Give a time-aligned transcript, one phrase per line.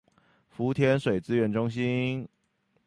[0.49, 2.27] 福田水資源中心